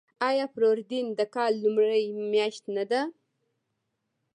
آیا 0.29 0.45
فروردین 0.53 1.05
د 1.19 1.21
کال 1.35 1.53
لومړۍ 1.63 2.03
میاشت 2.31 2.63
نه 2.75 2.83
ده؟ 2.91 3.01